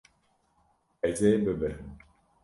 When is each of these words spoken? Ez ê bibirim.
Ez 1.07 1.17
ê 1.29 1.31
bibirim. 1.45 1.89